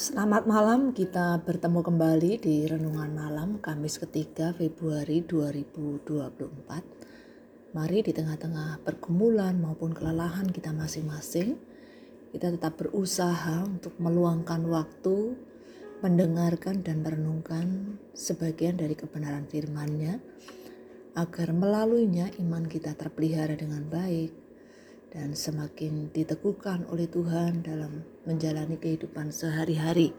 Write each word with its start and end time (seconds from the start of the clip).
Selamat 0.00 0.48
malam, 0.48 0.96
kita 0.96 1.44
bertemu 1.44 1.84
kembali 1.84 2.40
di 2.40 2.64
Renungan 2.64 3.12
Malam 3.12 3.60
Kamis 3.60 4.00
ketiga 4.00 4.48
Februari 4.56 5.20
2024. 5.20 7.76
Mari 7.76 8.00
di 8.00 8.16
tengah-tengah 8.16 8.80
pergumulan 8.80 9.60
maupun 9.60 9.92
kelelahan 9.92 10.48
kita 10.48 10.72
masing-masing, 10.72 11.52
kita 12.32 12.48
tetap 12.48 12.80
berusaha 12.80 13.60
untuk 13.60 13.92
meluangkan 14.00 14.64
waktu, 14.72 15.36
mendengarkan 16.00 16.80
dan 16.80 17.04
merenungkan 17.04 18.00
sebagian 18.16 18.80
dari 18.80 18.96
kebenaran 18.96 19.44
firman-Nya, 19.52 20.16
agar 21.12 21.52
melaluinya 21.52 22.32
iman 22.40 22.64
kita 22.64 22.96
terpelihara 22.96 23.52
dengan 23.52 23.84
baik, 23.84 24.32
dan 25.10 25.34
semakin 25.34 26.14
diteguhkan 26.14 26.86
oleh 26.86 27.10
Tuhan 27.10 27.66
dalam 27.66 28.06
menjalani 28.26 28.78
kehidupan 28.78 29.34
sehari-hari. 29.34 30.14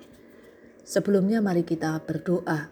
Sebelumnya 0.84 1.40
mari 1.40 1.64
kita 1.64 1.96
berdoa. 2.04 2.68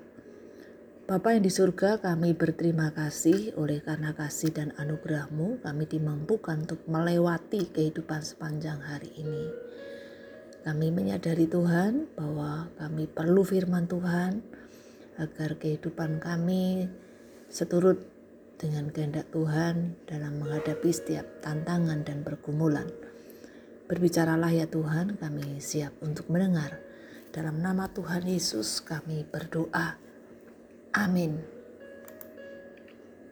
Bapa 1.09 1.33
yang 1.33 1.41
di 1.41 1.49
surga 1.49 1.97
kami 1.97 2.37
berterima 2.37 2.93
kasih 2.93 3.57
oleh 3.57 3.81
karena 3.81 4.13
kasih 4.13 4.53
dan 4.53 4.69
anugerahmu 4.77 5.57
kami 5.65 5.89
dimampukan 5.89 6.69
untuk 6.69 6.85
melewati 6.85 7.65
kehidupan 7.71 8.21
sepanjang 8.21 8.77
hari 8.77 9.09
ini. 9.17 9.49
Kami 10.61 10.93
menyadari 10.93 11.49
Tuhan 11.49 12.13
bahwa 12.13 12.69
kami 12.77 13.09
perlu 13.09 13.41
firman 13.41 13.89
Tuhan 13.89 14.43
agar 15.17 15.57
kehidupan 15.57 16.21
kami 16.21 16.85
seturut 17.49 18.18
dengan 18.59 18.91
kehendak 18.91 19.31
Tuhan 19.31 19.95
dalam 20.03 20.43
menghadapi 20.43 20.91
setiap 20.91 21.23
tantangan 21.39 22.03
dan 22.03 22.27
pergumulan. 22.27 22.91
Berbicaralah 23.87 24.51
ya 24.51 24.67
Tuhan, 24.67 25.15
kami 25.15 25.63
siap 25.63 25.95
untuk 26.03 26.27
mendengar. 26.27 26.75
Dalam 27.31 27.63
nama 27.63 27.87
Tuhan 27.87 28.27
Yesus 28.27 28.83
kami 28.83 29.23
berdoa. 29.23 29.95
Amin. 30.91 31.39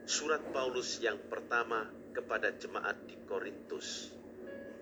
Surat 0.08 0.40
Paulus 0.56 1.04
yang 1.04 1.20
pertama 1.28 1.92
kepada 2.16 2.56
jemaat 2.56 2.96
di 3.04 3.20
Korintus. 3.28 4.16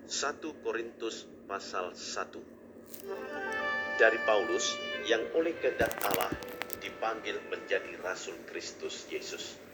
1 0.06 0.62
Korintus 0.62 1.26
pasal 1.50 1.90
1. 1.90 3.98
Dari 3.98 4.18
Paulus 4.22 4.78
yang 5.10 5.26
oleh 5.34 5.58
kehendak 5.58 5.90
Allah 6.06 6.30
dipanggil 6.78 7.34
menjadi 7.50 7.98
rasul 8.06 8.38
Kristus 8.46 9.10
Yesus 9.10 9.65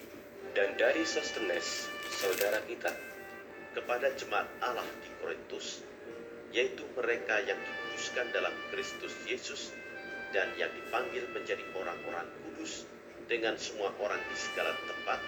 dan 0.53 0.77
dari 0.77 1.01
Sostenes, 1.09 1.89
saudara 2.13 2.61
kita, 2.69 2.93
kepada 3.73 4.13
jemaat 4.21 4.45
Allah 4.61 4.85
di 5.01 5.09
Korintus, 5.17 5.81
yaitu 6.53 6.85
mereka 6.93 7.41
yang 7.49 7.57
dikuduskan 7.57 8.29
dalam 8.37 8.53
Kristus 8.69 9.17
Yesus 9.25 9.73
dan 10.37 10.53
yang 10.61 10.69
dipanggil 10.77 11.25
menjadi 11.33 11.65
orang-orang 11.73 12.29
kudus 12.45 12.85
dengan 13.33 13.57
semua 13.57 13.97
orang 13.97 14.21
di 14.29 14.37
segala 14.37 14.77
tempat 14.85 15.21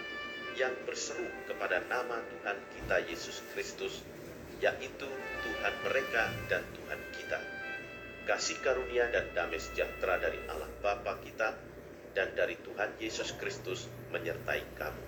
yang 0.61 0.77
berseru 0.85 1.25
kepada 1.49 1.81
nama 1.89 2.21
Tuhan 2.21 2.57
kita 2.77 2.97
Yesus 3.09 3.41
Kristus, 3.57 4.05
yaitu 4.61 5.09
Tuhan 5.41 5.75
mereka 5.89 6.29
dan 6.53 6.61
Tuhan 6.77 7.01
kita. 7.17 7.41
Kasih 8.29 8.61
karunia 8.61 9.09
dan 9.09 9.25
damai 9.33 9.61
sejahtera 9.61 10.21
dari 10.21 10.41
Allah 10.53 10.69
Bapa 10.85 11.17
kita 11.25 11.57
dan 12.13 12.33
dari 12.37 12.61
Tuhan 12.61 12.97
Yesus 13.01 13.37
Kristus 13.41 13.89
menyertai 14.13 14.65
kamu. 14.77 15.04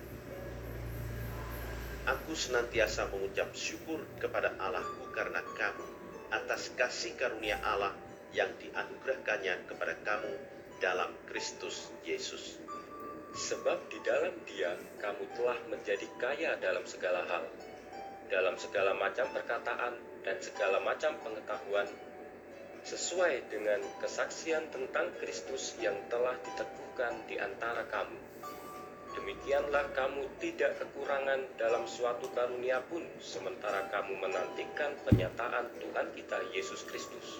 Aku 2.07 2.31
senantiasa 2.31 3.11
mengucap 3.11 3.51
syukur 3.51 3.99
kepada 4.15 4.55
Allahku 4.63 5.11
karena 5.11 5.43
kamu 5.43 5.83
atas 6.31 6.71
kasih 6.79 7.11
karunia 7.19 7.59
Allah 7.59 7.91
yang 8.31 8.47
dianugerahkannya 8.63 9.67
kepada 9.67 9.91
kamu 10.07 10.31
dalam 10.79 11.11
Kristus 11.27 11.91
Yesus. 12.07 12.63
Sebab 13.35 13.91
di 13.91 13.99
dalam 14.07 14.31
dia 14.47 14.79
kamu 15.03 15.35
telah 15.35 15.59
menjadi 15.67 16.07
kaya 16.15 16.55
dalam 16.63 16.87
segala 16.87 17.27
hal, 17.27 17.43
dalam 18.31 18.55
segala 18.55 18.95
macam 18.95 19.27
perkataan 19.35 19.99
dan 20.23 20.39
segala 20.39 20.79
macam 20.79 21.11
pengetahuan, 21.19 21.91
sesuai 22.87 23.51
dengan 23.51 23.83
kesaksian 23.99 24.71
tentang 24.71 25.11
Kristus 25.19 25.75
yang 25.83 25.99
telah 26.07 26.39
diteguhkan 26.39 27.27
di 27.27 27.35
antara 27.35 27.83
kamu 27.91 28.36
demikianlah 29.47 29.95
kamu 29.95 30.27
tidak 30.43 30.75
kekurangan 30.75 31.39
dalam 31.55 31.87
suatu 31.87 32.27
karunia 32.35 32.83
pun 32.91 32.99
sementara 33.23 33.87
kamu 33.87 34.19
menantikan 34.19 34.91
penyataan 35.07 35.71
Tuhan 35.79 36.11
kita 36.19 36.51
Yesus 36.51 36.83
Kristus. 36.83 37.39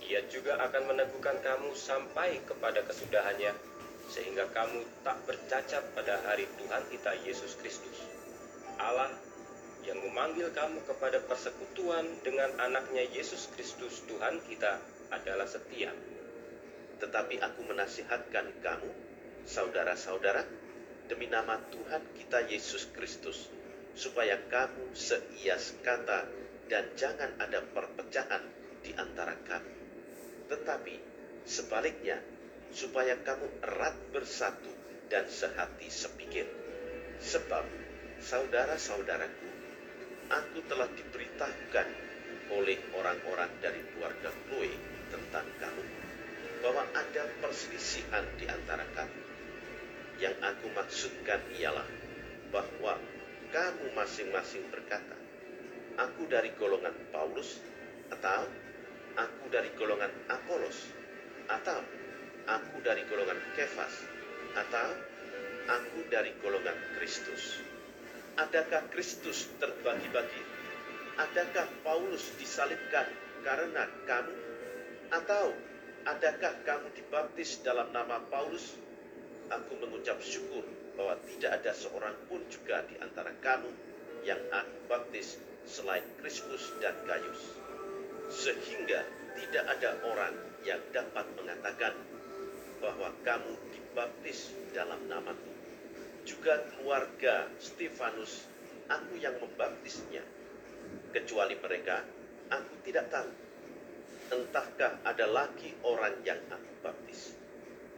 Ia 0.00 0.24
juga 0.32 0.56
akan 0.64 0.96
meneguhkan 0.96 1.36
kamu 1.44 1.76
sampai 1.76 2.40
kepada 2.40 2.80
kesudahannya, 2.88 3.52
sehingga 4.08 4.48
kamu 4.48 4.80
tak 5.04 5.20
bercacat 5.28 5.84
pada 5.92 6.24
hari 6.24 6.48
Tuhan 6.56 6.88
kita 6.88 7.12
Yesus 7.28 7.60
Kristus. 7.60 8.00
Allah 8.80 9.12
yang 9.84 10.00
memanggil 10.08 10.48
kamu 10.56 10.88
kepada 10.88 11.20
persekutuan 11.20 12.16
dengan 12.24 12.48
anaknya 12.64 13.04
Yesus 13.12 13.52
Kristus 13.52 14.00
Tuhan 14.08 14.40
kita 14.48 14.80
adalah 15.12 15.44
setia. 15.44 15.92
Tetapi 16.96 17.44
aku 17.44 17.60
menasihatkan 17.68 18.56
kamu, 18.64 18.88
saudara-saudara, 19.44 20.64
demi 21.06 21.30
nama 21.30 21.62
Tuhan 21.70 22.02
kita 22.18 22.50
Yesus 22.50 22.90
Kristus, 22.90 23.46
supaya 23.94 24.36
kamu 24.50 24.90
seias 24.92 25.78
kata 25.86 26.26
dan 26.66 26.84
jangan 26.98 27.30
ada 27.38 27.62
perpecahan 27.62 28.42
di 28.82 28.90
antara 28.98 29.38
kamu. 29.46 29.72
Tetapi 30.50 30.94
sebaliknya, 31.46 32.18
supaya 32.74 33.14
kamu 33.22 33.46
erat 33.62 33.94
bersatu 34.10 34.70
dan 35.06 35.30
sehati 35.30 35.86
sepikir. 35.86 36.46
Sebab, 37.22 37.64
saudara-saudaraku, 38.18 39.48
aku 40.28 40.58
telah 40.66 40.90
diberitahukan 40.90 41.88
oleh 42.50 42.78
orang-orang 42.94 43.50
dari 43.62 43.80
keluarga 43.94 44.30
Chloe 44.50 44.74
tentang 45.14 45.46
kamu, 45.62 45.84
bahwa 46.66 46.82
ada 46.98 47.24
perselisihan 47.38 48.26
di 48.38 48.50
antara 48.50 48.82
kamu 48.94 49.25
yang 50.16 50.32
aku 50.40 50.72
maksudkan 50.72 51.40
ialah 51.60 51.84
bahwa 52.48 52.96
kamu 53.52 53.92
masing-masing 53.92 54.64
berkata, 54.72 55.16
aku 56.00 56.24
dari 56.28 56.52
golongan 56.56 56.92
Paulus, 57.12 57.60
atau 58.08 58.48
aku 59.16 59.44
dari 59.52 59.68
golongan 59.76 60.12
Apolos, 60.28 60.88
atau 61.48 61.80
aku 62.48 62.76
dari 62.80 63.04
golongan 63.08 63.38
Kefas, 63.56 63.94
atau 64.56 64.88
aku 65.68 66.00
dari 66.08 66.32
golongan 66.40 66.76
Kristus. 66.96 67.60
Adakah 68.36 68.92
Kristus 68.92 69.48
terbagi-bagi? 69.56 70.42
Adakah 71.16 71.66
Paulus 71.80 72.28
disalibkan 72.36 73.08
karena 73.40 73.88
kamu? 74.04 74.34
Atau 75.08 75.56
adakah 76.04 76.52
kamu 76.68 76.92
dibaptis 76.92 77.64
dalam 77.64 77.88
nama 77.96 78.20
Paulus? 78.28 78.85
Aku 79.50 79.78
mengucap 79.78 80.18
syukur 80.18 80.64
bahwa 80.96 81.18
tidak 81.28 81.62
ada 81.62 81.72
seorang 81.76 82.16
pun 82.26 82.40
juga 82.48 82.82
di 82.88 82.96
antara 82.98 83.30
kamu 83.44 83.70
yang 84.26 84.40
aku 84.50 84.76
baptis 84.90 85.38
selain 85.68 86.02
Kristus 86.18 86.72
dan 86.82 86.94
Gaius. 87.04 87.42
Sehingga 88.26 89.06
tidak 89.38 89.64
ada 89.78 89.90
orang 90.08 90.34
yang 90.66 90.82
dapat 90.90 91.26
mengatakan 91.38 91.94
bahwa 92.82 93.12
kamu 93.22 93.52
dibaptis 93.70 94.50
dalam 94.74 94.98
namaku. 95.06 95.52
Juga 96.26 96.58
keluarga 96.74 97.46
Stefanus, 97.62 98.50
aku 98.90 99.14
yang 99.22 99.38
membaptisnya. 99.38 100.26
Kecuali 101.14 101.54
mereka, 101.54 102.02
aku 102.50 102.74
tidak 102.82 103.06
tahu. 103.14 103.30
Entahkah 104.26 104.98
ada 105.06 105.26
lagi 105.30 105.70
orang 105.86 106.18
yang 106.26 106.42
aku 106.50 106.72
baptis. 106.82 107.38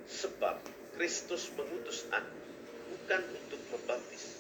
Sebab 0.05 0.61
Kristus 0.99 1.55
mengutus 1.55 2.11
aku 2.11 2.43
bukan 2.91 3.23
untuk 3.31 3.63
membaptis, 3.71 4.35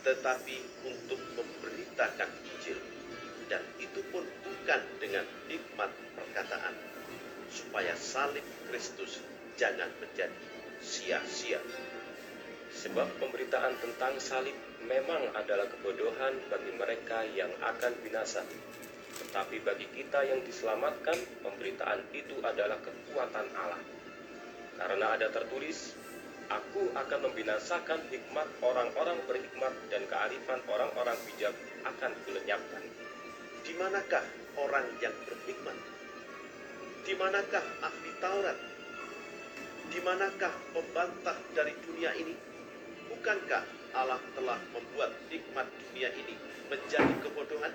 tetapi 0.00 0.56
untuk 0.80 1.20
memberitakan 1.36 2.24
Injil. 2.40 2.80
Dan 3.52 3.60
itu 3.76 4.00
pun 4.08 4.24
bukan 4.24 4.80
dengan 4.96 5.28
hikmat 5.44 5.92
perkataan, 6.16 6.72
supaya 7.52 7.92
salib 8.00 8.40
Kristus 8.72 9.20
jangan 9.60 9.92
menjadi 10.00 10.32
sia-sia. 10.80 11.60
Sebab 12.72 13.20
pemberitaan 13.20 13.76
tentang 13.76 14.16
salib 14.16 14.56
memang 14.88 15.36
adalah 15.36 15.68
kebodohan 15.68 16.32
bagi 16.48 16.72
mereka 16.80 17.28
yang 17.36 17.52
akan 17.60 17.92
binasa. 18.00 18.40
Tetapi 19.20 19.60
bagi 19.60 19.84
kita 19.92 20.24
yang 20.32 20.40
diselamatkan, 20.48 21.44
pemberitaan 21.44 22.08
itu 22.16 22.40
adalah 22.40 22.80
kekuatan 22.80 23.52
Allah 23.52 23.93
karena 24.78 25.06
ada 25.14 25.30
tertulis, 25.30 25.94
Aku 26.52 26.92
akan 26.92 27.20
membinasakan 27.24 28.04
hikmat 28.12 28.44
orang-orang 28.60 29.16
berhikmat 29.24 29.72
dan 29.88 30.04
kearifan 30.04 30.60
orang-orang 30.68 31.16
bijak 31.24 31.56
akan 31.88 32.12
kulenyapkan. 32.28 32.84
Di 33.64 33.72
manakah 33.80 34.20
orang 34.60 34.84
yang 35.00 35.16
berhikmat? 35.24 35.72
Di 37.08 37.16
manakah 37.16 37.64
ahli 37.80 38.10
Taurat? 38.20 38.58
Di 39.88 39.98
manakah 40.04 40.52
pembantah 40.76 41.38
dari 41.56 41.72
dunia 41.80 42.12
ini? 42.12 42.36
Bukankah 43.08 43.64
Allah 43.96 44.20
telah 44.36 44.60
membuat 44.76 45.16
nikmat 45.32 45.64
dunia 45.80 46.12
ini 46.12 46.36
menjadi 46.68 47.14
kebodohan? 47.24 47.72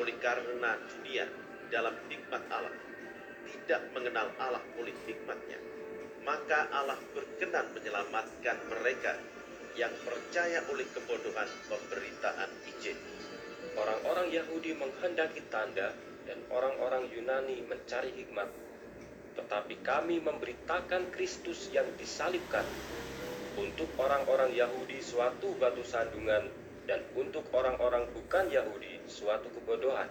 Oleh 0.00 0.16
karena 0.16 0.80
dunia 0.96 1.28
dalam 1.68 1.92
nikmat 2.08 2.40
Allah 2.48 2.72
tidak 3.44 3.84
mengenal 3.92 4.32
Allah 4.40 4.64
oleh 4.80 4.96
nikmatnya, 5.04 5.60
maka 6.22 6.70
Allah 6.70 6.98
berkenan 7.14 7.70
menyelamatkan 7.74 8.56
mereka 8.70 9.18
yang 9.74 9.92
percaya 10.04 10.62
oleh 10.70 10.86
kebodohan 10.92 11.48
pemberitaan 11.66 12.50
Injil. 12.68 12.98
Orang-orang 13.72 14.28
Yahudi 14.28 14.76
menghendaki 14.76 15.40
tanda 15.48 15.96
dan 16.28 16.38
orang-orang 16.52 17.08
Yunani 17.08 17.64
mencari 17.64 18.12
hikmat. 18.12 18.46
Tetapi 19.32 19.80
kami 19.80 20.20
memberitakan 20.20 21.08
Kristus 21.08 21.72
yang 21.72 21.88
disalibkan. 21.96 22.68
Untuk 23.56 23.88
orang-orang 23.96 24.52
Yahudi 24.52 25.00
suatu 25.00 25.56
batu 25.56 25.84
sandungan 25.84 26.48
dan 26.84 27.00
untuk 27.16 27.48
orang-orang 27.52 28.08
bukan 28.12 28.48
Yahudi 28.48 29.00
suatu 29.08 29.48
kebodohan. 29.56 30.08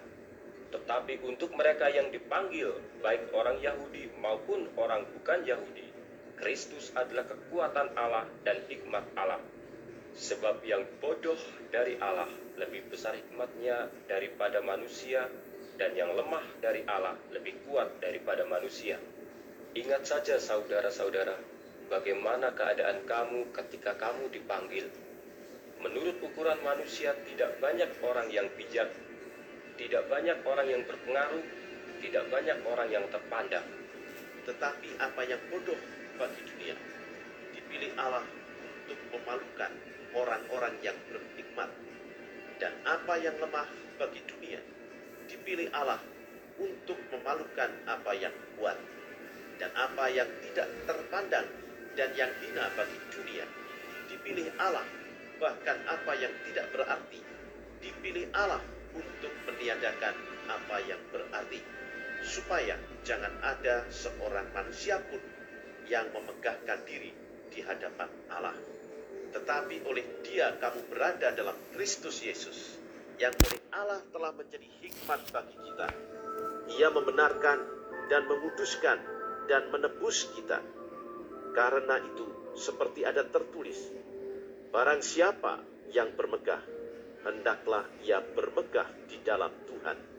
Tetapi 0.71 1.19
untuk 1.27 1.51
mereka 1.53 1.91
yang 1.91 2.09
dipanggil, 2.09 2.71
baik 3.03 3.29
orang 3.35 3.59
Yahudi 3.59 4.07
maupun 4.23 4.71
orang 4.79 5.03
bukan 5.11 5.43
Yahudi, 5.43 5.90
Kristus 6.41 6.89
adalah 6.97 7.29
kekuatan 7.29 7.93
Allah 7.93 8.25
dan 8.41 8.65
hikmat 8.65 9.05
Allah. 9.13 9.37
Sebab 10.17 10.65
yang 10.65 10.83
bodoh 10.97 11.37
dari 11.69 11.95
Allah 12.01 12.27
lebih 12.57 12.89
besar 12.91 13.15
hikmatnya 13.15 13.87
daripada 14.09 14.59
manusia, 14.59 15.29
dan 15.79 15.97
yang 15.97 16.11
lemah 16.13 16.43
dari 16.59 16.85
Allah 16.89 17.15
lebih 17.31 17.61
kuat 17.65 18.01
daripada 18.01 18.43
manusia. 18.45 18.97
Ingat 19.71 20.03
saja 20.03 20.35
saudara-saudara, 20.35 21.37
bagaimana 21.87 22.51
keadaan 22.51 23.07
kamu 23.07 23.49
ketika 23.55 23.95
kamu 23.95 24.27
dipanggil. 24.29 24.89
Menurut 25.81 26.21
ukuran 26.21 26.59
manusia 26.61 27.15
tidak 27.25 27.57
banyak 27.57 27.89
orang 28.05 28.29
yang 28.29 28.45
bijak, 28.53 28.93
tidak 29.79 30.05
banyak 30.05 30.37
orang 30.45 30.67
yang 30.69 30.83
berpengaruh, 30.85 31.45
tidak 32.03 32.25
banyak 32.29 32.57
orang 32.67 32.89
yang 32.91 33.05
terpandang. 33.09 33.65
Tetapi 34.45 34.89
apa 35.01 35.21
yang 35.25 35.41
bodoh 35.49 36.00
bagi 36.21 36.45
dunia, 36.45 36.77
dipilih 37.57 37.97
Allah 37.97 38.21
untuk 38.85 38.99
memalukan 39.09 39.73
orang-orang 40.13 40.77
yang 40.85 40.93
berhikmat. 41.09 41.65
Dan 42.61 42.77
apa 42.85 43.17
yang 43.17 43.33
lemah 43.41 43.65
bagi 43.97 44.21
dunia, 44.29 44.61
dipilih 45.25 45.73
Allah 45.73 45.97
untuk 46.61 47.01
memalukan 47.09 47.73
apa 47.89 48.13
yang 48.13 48.35
kuat. 48.53 48.77
Dan 49.57 49.73
apa 49.73 50.13
yang 50.13 50.29
tidak 50.45 50.69
terpandang 50.85 51.49
dan 51.97 52.09
yang 52.13 52.29
hina 52.37 52.69
bagi 52.77 52.97
dunia, 53.09 53.45
dipilih 54.13 54.53
Allah. 54.61 54.85
Bahkan 55.41 55.77
apa 55.89 56.11
yang 56.21 56.33
tidak 56.45 56.69
berarti, 56.69 57.17
dipilih 57.81 58.29
Allah 58.37 58.61
untuk 58.93 59.33
meniadakan 59.49 60.13
apa 60.45 60.77
yang 60.85 61.01
berarti. 61.09 61.65
Supaya 62.21 62.77
jangan 63.01 63.33
ada 63.41 63.89
seorang 63.89 64.45
manusia 64.53 65.01
pun 65.09 65.30
yang 65.91 66.07
memegahkan 66.15 66.87
diri 66.87 67.11
di 67.51 67.59
hadapan 67.59 68.07
Allah 68.31 68.55
tetapi 69.31 69.87
oleh 69.87 70.03
dia 70.27 70.59
kamu 70.59 70.91
berada 70.91 71.31
dalam 71.31 71.55
Kristus 71.71 72.19
Yesus, 72.19 72.75
yang 73.15 73.31
oleh 73.47 73.59
Allah 73.71 74.03
telah 74.11 74.35
menjadi 74.35 74.67
hikmat 74.83 75.31
bagi 75.31 75.55
kita. 75.55 75.87
Ia 76.75 76.87
membenarkan 76.91 77.59
dan 78.11 78.27
menguduskan 78.27 78.97
dan 79.47 79.71
menebus 79.71 80.27
kita. 80.35 80.59
Karena 81.55 81.99
itu, 81.99 82.55
seperti 82.55 83.07
ada 83.07 83.23
tertulis, 83.27 83.79
barang 84.71 85.03
siapa 85.03 85.63
yang 85.91 86.11
bermegah, 86.15 86.63
hendaklah 87.23 87.87
ia 88.03 88.19
bermegah 88.19 88.87
di 89.07 89.19
dalam 89.23 89.51
Tuhan. 89.67 90.10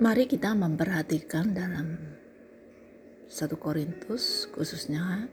Mari 0.00 0.24
kita 0.24 0.56
memperhatikan 0.56 1.52
dalam 1.52 2.00
1 3.28 3.36
Korintus 3.60 4.48
khususnya 4.48 5.28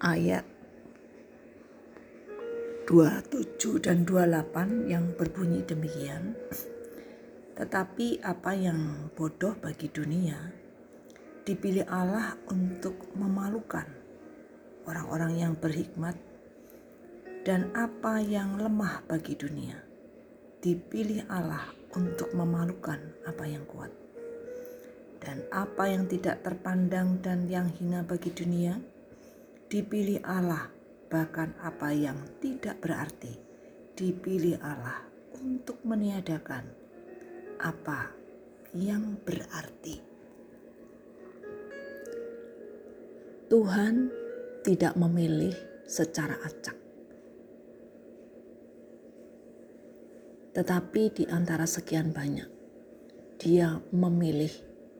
ayat 0.00 0.48
27 2.88 3.84
dan 3.84 4.08
28 4.08 4.88
yang 4.88 5.12
berbunyi 5.20 5.60
demikian. 5.68 6.32
Tetapi 7.60 8.24
apa 8.24 8.56
yang 8.56 9.12
bodoh 9.12 9.52
bagi 9.60 9.92
dunia 9.92 10.40
dipilih 11.44 11.84
Allah 11.92 12.40
untuk 12.48 13.12
memalukan 13.20 13.84
orang-orang 14.88 15.44
yang 15.44 15.52
berhikmat 15.52 16.16
dan 17.44 17.68
apa 17.76 18.16
yang 18.24 18.56
lemah 18.56 19.04
bagi 19.04 19.36
dunia 19.36 19.76
dipilih 20.64 21.28
Allah 21.28 21.68
untuk 21.96 22.30
memalukan 22.36 23.00
apa 23.24 23.44
yang 23.48 23.64
kuat. 23.64 23.90
Dan 25.18 25.42
apa 25.50 25.90
yang 25.90 26.06
tidak 26.06 26.44
terpandang 26.44 27.18
dan 27.24 27.48
yang 27.50 27.72
hina 27.72 28.04
bagi 28.06 28.30
dunia 28.30 28.78
dipilih 29.66 30.22
Allah 30.22 30.70
bahkan 31.10 31.56
apa 31.58 31.90
yang 31.90 32.14
tidak 32.38 32.78
berarti 32.78 33.34
dipilih 33.96 34.60
Allah 34.62 35.02
untuk 35.40 35.80
meniadakan 35.82 36.62
apa 37.58 38.12
yang 38.76 39.16
berarti. 39.24 39.98
Tuhan 43.46 44.10
tidak 44.66 44.94
memilih 44.98 45.54
secara 45.86 46.34
acak 46.42 46.85
tetapi 50.56 51.12
di 51.12 51.24
antara 51.28 51.68
sekian 51.68 52.16
banyak 52.16 52.48
dia 53.36 53.76
memilih 53.92 54.48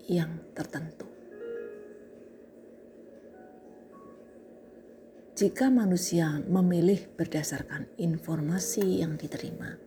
yang 0.04 0.36
tertentu. 0.52 1.08
Jika 5.32 5.72
manusia 5.72 6.44
memilih 6.44 7.08
berdasarkan 7.16 7.88
informasi 7.96 9.00
yang 9.00 9.16
diterima, 9.16 9.80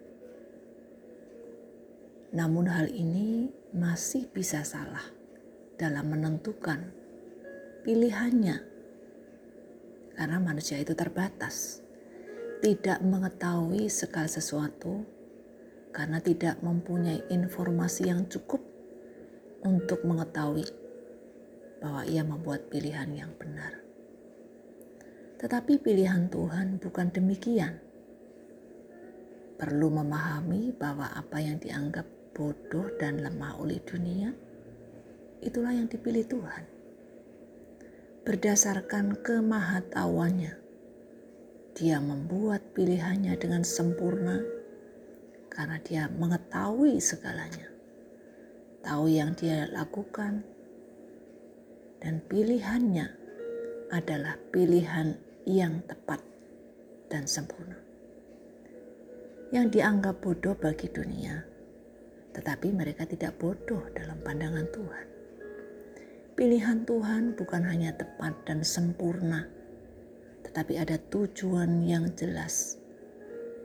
namun 2.33 2.65
hal 2.65 2.89
ini 2.89 3.53
masih 3.69 4.25
bisa 4.29 4.65
salah 4.65 5.05
dalam 5.77 6.09
menentukan 6.09 6.89
pilihannya, 7.85 8.57
karena 10.17 10.37
manusia 10.41 10.81
itu 10.81 10.97
terbatas, 10.97 11.85
tidak 12.61 13.01
mengetahui 13.05 13.85
segala 13.89 14.29
sesuatu 14.29 15.18
karena 15.89 16.21
tidak 16.21 16.61
mempunyai 16.61 17.25
informasi 17.33 18.09
yang 18.09 18.29
cukup 18.29 18.61
untuk 19.65 20.05
mengetahui 20.05 20.65
bahwa 21.79 22.03
ia 22.05 22.21
membuat 22.21 22.67
pilihan 22.69 23.09
yang 23.11 23.31
benar. 23.39 23.79
Tetapi 25.39 25.79
pilihan 25.79 26.27
Tuhan 26.27 26.83
bukan 26.83 27.07
demikian. 27.15 27.79
Perlu 29.59 29.91
memahami 29.91 30.71
bahwa 30.75 31.11
apa 31.11 31.39
yang 31.39 31.59
dianggap 31.59 32.07
bodoh 32.35 32.87
dan 32.99 33.19
lemah 33.19 33.59
oleh 33.59 33.79
dunia, 33.83 34.31
itulah 35.43 35.75
yang 35.75 35.87
dipilih 35.87 36.23
Tuhan. 36.27 36.63
Berdasarkan 38.23 39.19
kemahatauannya, 39.19 40.53
dia 41.75 41.97
membuat 42.03 42.75
pilihannya 42.75 43.35
dengan 43.39 43.63
sempurna 43.63 44.58
karena 45.49 45.81
dia 45.81 46.07
mengetahui 46.13 47.01
segalanya 47.01 47.69
tahu 48.79 49.11
yang 49.11 49.35
dia 49.35 49.67
lakukan, 49.69 50.41
dan 51.99 52.23
pilihannya 52.31 53.11
adalah 53.91 54.39
pilihan 54.55 55.19
yang 55.43 55.83
tepat 55.85 56.23
dan 57.11 57.27
sempurna. 57.27 57.75
Yang 59.49 59.81
dianggap 59.81 60.21
bodoh 60.25 60.57
bagi 60.57 60.87
dunia, 60.89 61.41
tetapi 62.37 62.73
mereka 62.73 63.03
tidak 63.09 63.35
bodoh 63.41 63.81
dalam 63.97 64.21
pandangan 64.21 64.65
Tuhan. 64.69 65.05
Pilihan 66.37 66.79
Tuhan 66.87 67.35
bukan 67.35 67.63
hanya 67.67 67.91
tepat 67.99 68.31
dan 68.47 68.63
sempurna, 68.63 69.43
tetapi 70.49 70.79
ada 70.79 70.95
tujuan 71.11 71.83
yang 71.83 72.07
jelas. 72.15 72.79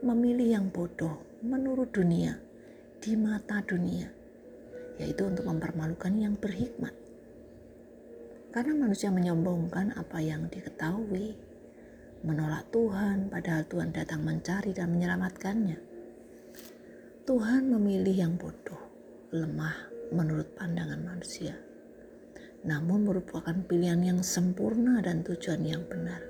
Memilih 0.03 0.59
yang 0.59 0.67
bodoh 0.69 1.24
menurut 1.43 1.91
dunia, 1.91 2.39
di 3.03 3.17
mata 3.19 3.59
dunia, 3.65 4.07
yaitu 5.01 5.27
untuk 5.27 5.49
mempermalukan 5.49 6.13
yang 6.15 6.39
berhikmat. 6.39 6.95
Karena 8.55 8.71
manusia 8.71 9.11
menyombongkan 9.11 9.99
apa 9.99 10.23
yang 10.23 10.47
diketahui, 10.47 11.35
menolak 12.23 12.63
Tuhan, 12.71 13.27
padahal 13.27 13.67
Tuhan 13.67 13.91
datang 13.91 14.23
mencari 14.23 14.71
dan 14.71 14.95
menyelamatkannya. 14.95 15.77
Tuhan 17.25 17.73
memilih 17.73 18.15
yang 18.15 18.33
bodoh 18.39 18.79
lemah 19.33 19.91
menurut 20.13 20.55
pandangan 20.55 21.01
manusia, 21.03 21.57
namun 22.63 23.03
merupakan 23.03 23.53
pilihan 23.65 23.99
yang 23.99 24.19
sempurna 24.23 25.03
dan 25.03 25.25
tujuan 25.25 25.65
yang 25.65 25.83
benar. 25.89 26.21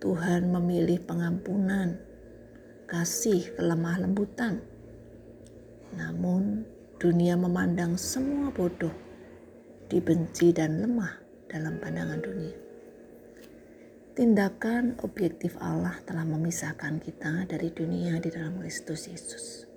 Tuhan 0.00 0.48
memilih 0.48 1.00
pengampunan, 1.04 2.00
kasih, 2.90 3.54
kelemah 3.54 4.02
lembutan. 4.02 4.58
Namun 5.94 6.66
dunia 6.98 7.38
memandang 7.38 7.94
semua 7.94 8.50
bodoh, 8.50 8.90
dibenci 9.86 10.50
dan 10.50 10.82
lemah 10.82 11.22
dalam 11.46 11.78
pandangan 11.78 12.18
dunia. 12.18 12.56
Tindakan 14.10 14.98
objektif 15.06 15.54
Allah 15.62 16.02
telah 16.02 16.26
memisahkan 16.26 16.98
kita 16.98 17.46
dari 17.46 17.70
dunia 17.70 18.18
di 18.18 18.26
dalam 18.26 18.58
Kristus 18.58 19.06
Yesus. 19.06 19.70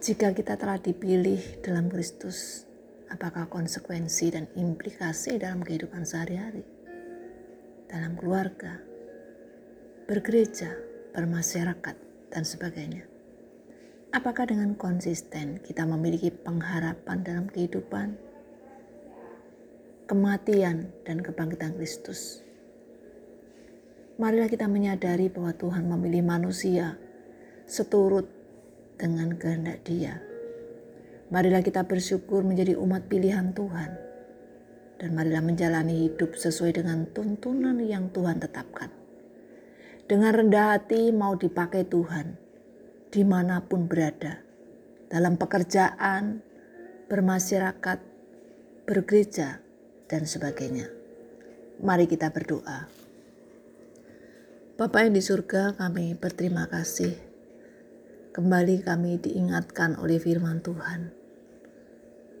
Jika 0.00 0.32
kita 0.32 0.56
telah 0.56 0.80
dipilih 0.80 1.60
dalam 1.60 1.92
Kristus, 1.92 2.64
apakah 3.12 3.52
konsekuensi 3.52 4.32
dan 4.32 4.48
implikasi 4.56 5.36
dalam 5.36 5.60
kehidupan 5.60 6.08
sehari-hari, 6.08 6.64
dalam 7.84 8.16
keluarga, 8.16 8.80
bergereja, 10.08 10.89
bermasyarakat, 11.10 11.96
dan 12.30 12.42
sebagainya? 12.46 13.04
Apakah 14.10 14.50
dengan 14.50 14.74
konsisten 14.74 15.62
kita 15.62 15.86
memiliki 15.86 16.34
pengharapan 16.34 17.22
dalam 17.22 17.46
kehidupan, 17.46 18.18
kematian, 20.10 20.90
dan 21.06 21.22
kebangkitan 21.22 21.78
Kristus? 21.78 22.42
Marilah 24.18 24.50
kita 24.50 24.66
menyadari 24.66 25.30
bahwa 25.30 25.54
Tuhan 25.54 25.86
memilih 25.86 26.26
manusia 26.26 26.98
seturut 27.64 28.26
dengan 29.00 29.32
kehendak 29.38 29.80
Dia. 29.86 30.18
Marilah 31.30 31.62
kita 31.62 31.86
bersyukur 31.86 32.42
menjadi 32.42 32.74
umat 32.76 33.06
pilihan 33.06 33.54
Tuhan, 33.54 33.90
dan 35.00 35.16
marilah 35.16 35.40
menjalani 35.40 36.10
hidup 36.10 36.36
sesuai 36.36 36.82
dengan 36.82 37.08
tuntunan 37.14 37.78
yang 37.80 38.12
Tuhan 38.12 38.42
tetapkan. 38.42 38.99
Dengan 40.10 40.34
rendah 40.34 40.74
hati 40.74 41.14
mau 41.14 41.38
dipakai 41.38 41.86
Tuhan, 41.86 42.34
di 43.14 43.22
mana 43.22 43.62
pun 43.62 43.86
berada, 43.86 44.42
dalam 45.06 45.38
pekerjaan, 45.38 46.42
bermasyarakat, 47.06 47.98
bergereja, 48.90 49.62
dan 50.10 50.26
sebagainya. 50.26 50.90
Mari 51.78 52.10
kita 52.10 52.34
berdoa. 52.34 52.90
Bapak 54.74 55.06
yang 55.06 55.14
di 55.14 55.22
surga, 55.22 55.78
kami 55.78 56.18
berterima 56.18 56.66
kasih 56.66 57.30
kembali 58.34 58.82
kami 58.82 59.22
diingatkan 59.22 59.94
oleh 59.94 60.18
firman 60.18 60.58
Tuhan 60.58 61.14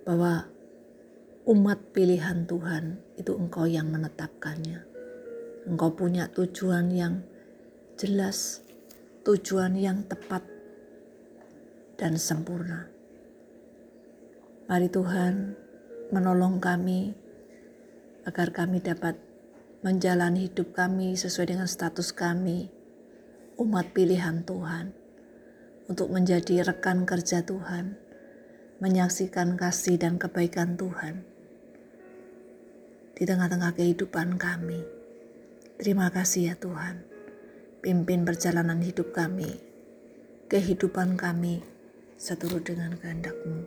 bahwa 0.02 0.46
umat 1.46 1.78
pilihan 1.94 2.50
Tuhan 2.50 2.98
itu 3.14 3.30
engkau 3.38 3.70
yang 3.70 3.94
menetapkannya. 3.94 4.86
Engkau 5.70 5.94
punya 5.94 6.26
tujuan 6.34 6.90
yang 6.90 7.29
jelas, 8.00 8.64
tujuan 9.28 9.76
yang 9.76 10.08
tepat 10.08 10.40
dan 12.00 12.16
sempurna. 12.16 12.88
Mari 14.72 14.88
Tuhan 14.88 15.52
menolong 16.08 16.64
kami 16.64 17.12
agar 18.24 18.56
kami 18.56 18.80
dapat 18.80 19.20
menjalani 19.84 20.48
hidup 20.48 20.72
kami 20.72 21.12
sesuai 21.12 21.52
dengan 21.52 21.68
status 21.68 22.16
kami, 22.16 22.72
umat 23.60 23.92
pilihan 23.92 24.48
Tuhan 24.48 24.96
untuk 25.92 26.08
menjadi 26.08 26.64
rekan 26.64 27.04
kerja 27.04 27.44
Tuhan, 27.44 28.00
menyaksikan 28.80 29.60
kasih 29.60 30.00
dan 30.00 30.16
kebaikan 30.16 30.80
Tuhan 30.80 31.20
di 33.12 33.28
tengah-tengah 33.28 33.76
kehidupan 33.76 34.40
kami. 34.40 34.80
Terima 35.76 36.08
kasih 36.08 36.52
ya 36.52 36.56
Tuhan, 36.56 37.09
pimpin 37.80 38.28
perjalanan 38.28 38.80
hidup 38.84 39.16
kami, 39.16 39.56
kehidupan 40.52 41.16
kami 41.16 41.64
seturut 42.20 42.64
dengan 42.64 42.96
kehendak-Mu. 42.96 43.64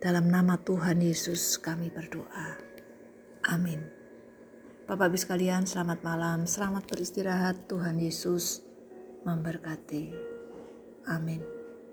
Dalam 0.00 0.28
nama 0.28 0.56
Tuhan 0.60 1.00
Yesus 1.00 1.60
kami 1.60 1.92
berdoa. 1.92 2.56
Amin. 3.48 3.80
Bapak 4.86 5.12
Ibu 5.12 5.18
sekalian, 5.18 5.68
selamat 5.68 6.00
malam, 6.04 6.44
selamat 6.48 6.88
beristirahat. 6.88 7.68
Tuhan 7.68 7.98
Yesus 7.98 8.62
memberkati. 9.26 10.14
Amin. 11.10 11.55